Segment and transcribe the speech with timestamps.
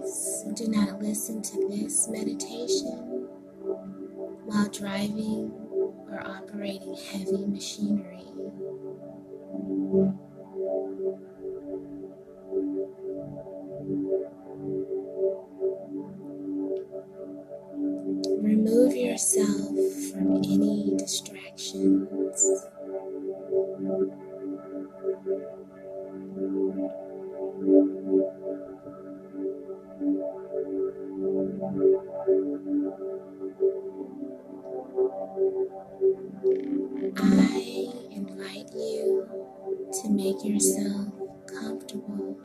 [0.00, 3.28] Please do not listen to this meditation
[4.46, 5.52] while driving
[6.08, 8.24] or operating heavy machinery.
[18.40, 19.76] Remove yourself
[20.12, 22.66] from any distractions.
[41.92, 42.36] Comfortable.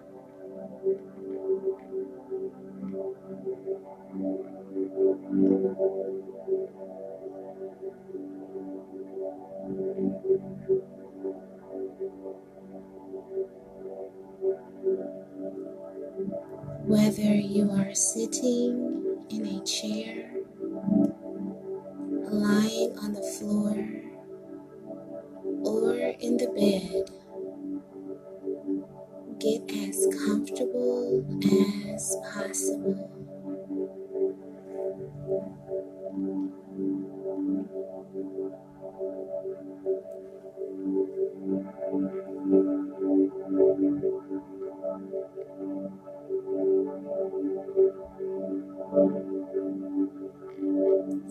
[16.87, 20.31] Whether you are sitting in a chair,
[22.31, 23.64] lying on the floor,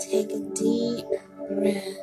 [0.00, 1.06] Take a deep
[1.50, 1.98] breath.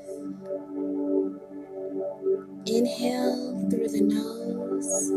[2.67, 5.11] Inhale through the nose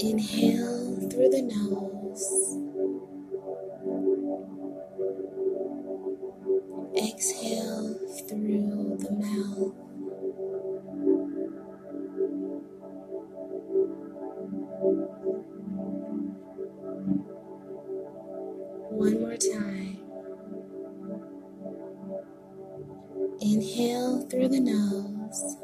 [0.00, 2.59] Inhale through the nose.
[19.00, 19.96] One more time.
[23.40, 25.56] Inhale through the nose.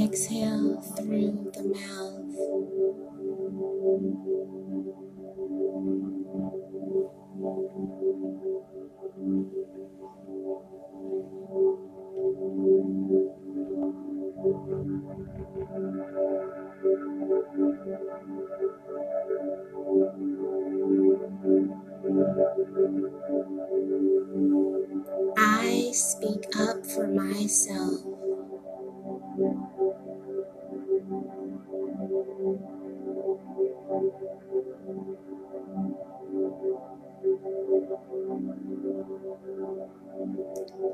[0.00, 1.47] Exhale through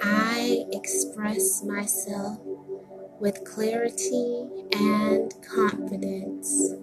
[0.03, 2.39] I express myself
[3.21, 6.75] with clarity and confidence.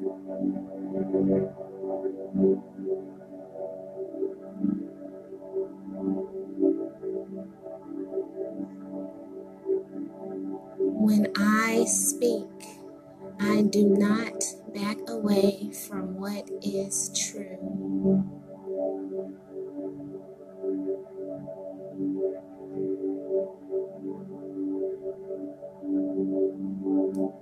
[11.63, 12.48] I speak.
[13.40, 14.44] I do not
[14.74, 18.25] back away from what is true.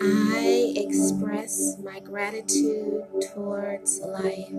[0.02, 4.54] I express my gratitude towards life.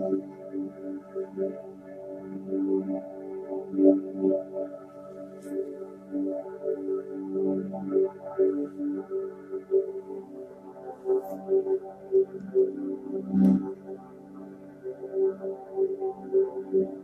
[11.31, 11.47] Thank
[16.73, 17.00] you.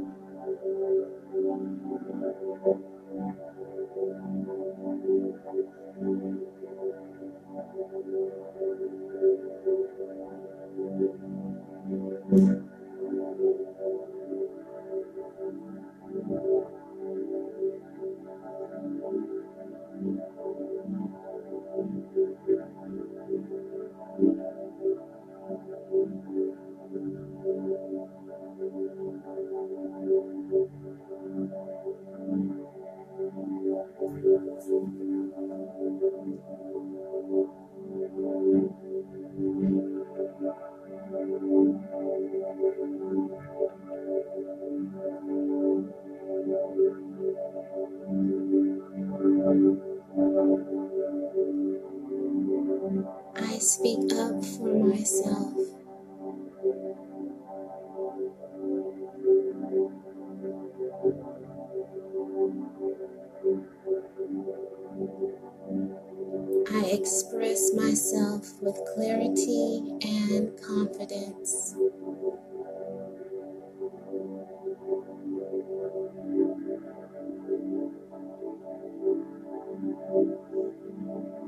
[53.37, 55.60] I speak up for myself.
[67.01, 71.75] Express myself with clarity and confidence.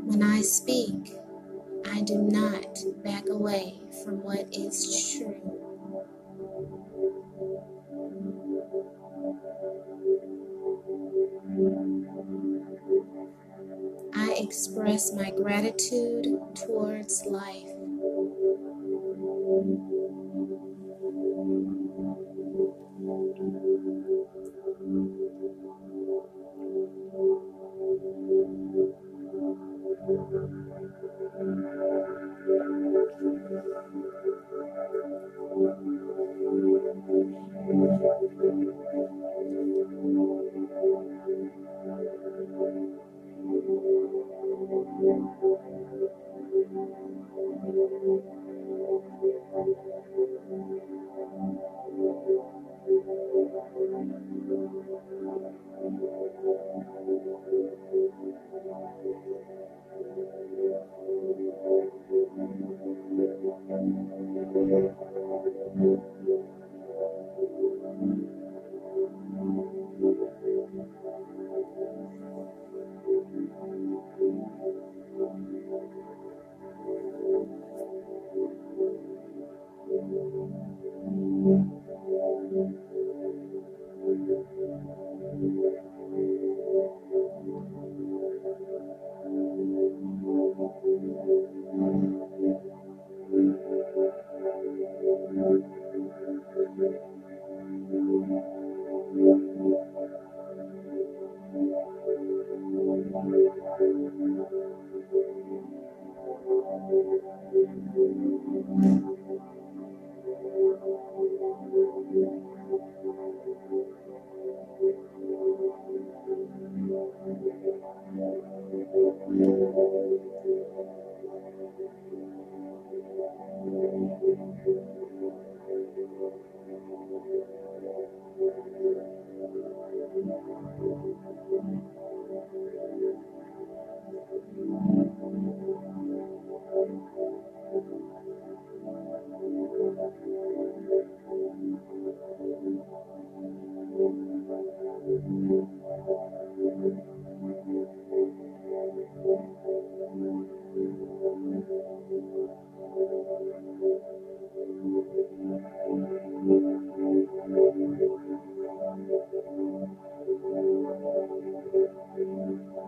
[0.05, 1.13] When I speak,
[1.87, 5.52] I do not back away from what is true.
[14.87, 16.27] express my gratitude
[16.57, 17.69] towards life.